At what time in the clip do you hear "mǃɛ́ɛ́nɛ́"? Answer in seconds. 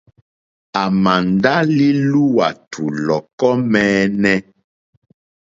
3.71-4.37